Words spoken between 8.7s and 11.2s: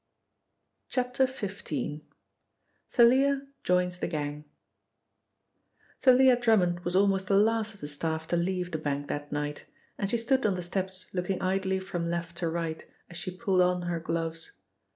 the bank that night, and she stood on the steps